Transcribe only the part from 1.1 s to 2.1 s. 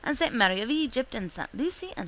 and S. Lucy and S.